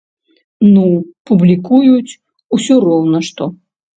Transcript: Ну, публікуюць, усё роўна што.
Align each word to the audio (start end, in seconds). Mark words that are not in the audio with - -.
Ну, 0.73 0.85
публікуюць, 1.31 2.17
усё 2.57 2.75
роўна 2.89 3.19
што. 3.31 3.51